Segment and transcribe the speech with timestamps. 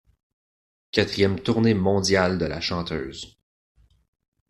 [0.91, 3.37] Quatrième tournée mondiale de la chanteuse.